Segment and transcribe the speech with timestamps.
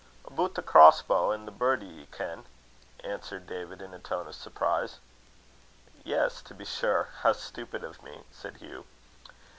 [0.25, 2.45] "Aboot the cross bow an' the birdie, ye ken,"
[3.03, 4.97] answered David, in a tone of surprise.
[6.03, 7.09] "Yes, to be sure.
[7.21, 8.85] How stupid of me!" said Hugh.